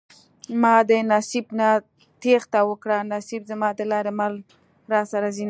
ما 0.61 0.75
د 0.89 0.91
نصيب 1.13 1.45
نه 1.59 1.69
تېښته 2.23 2.59
وکړه 2.69 2.97
نصيب 3.13 3.41
زما 3.51 3.69
د 3.75 3.81
لارې 3.91 4.11
مل 4.19 4.33
راسره 4.93 5.27
ځينه 5.35 5.39